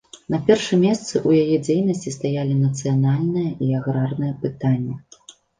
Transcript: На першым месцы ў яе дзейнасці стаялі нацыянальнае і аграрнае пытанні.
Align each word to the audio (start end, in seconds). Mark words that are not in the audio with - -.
На 0.35 0.37
першым 0.45 0.79
месцы 0.85 1.13
ў 1.27 1.41
яе 1.43 1.57
дзейнасці 1.67 2.15
стаялі 2.17 2.57
нацыянальнае 2.63 3.47
і 3.67 3.79
аграрнае 3.81 4.33
пытанні. 4.49 4.95